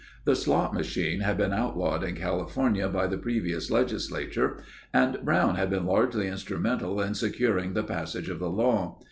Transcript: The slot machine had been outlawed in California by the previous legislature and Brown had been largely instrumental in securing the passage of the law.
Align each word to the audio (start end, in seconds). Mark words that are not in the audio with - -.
The 0.25 0.35
slot 0.35 0.73
machine 0.73 1.19
had 1.19 1.37
been 1.37 1.53
outlawed 1.53 2.03
in 2.03 2.15
California 2.15 2.87
by 2.89 3.05
the 3.05 3.19
previous 3.19 3.69
legislature 3.69 4.57
and 4.91 5.23
Brown 5.23 5.57
had 5.57 5.69
been 5.69 5.85
largely 5.85 6.25
instrumental 6.27 6.99
in 6.99 7.13
securing 7.13 7.73
the 7.73 7.83
passage 7.83 8.27
of 8.27 8.39
the 8.39 8.49
law. 8.49 8.97